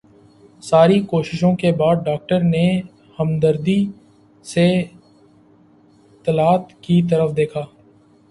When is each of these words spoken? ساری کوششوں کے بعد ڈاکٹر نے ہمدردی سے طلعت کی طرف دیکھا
ساری 0.63 0.99
کوششوں 1.01 1.53
کے 1.55 1.71
بعد 1.71 1.95
ڈاکٹر 2.05 2.43
نے 2.43 2.65
ہمدردی 3.19 3.77
سے 4.45 4.65
طلعت 6.25 6.73
کی 6.81 7.01
طرف 7.09 7.35
دیکھا 7.37 7.65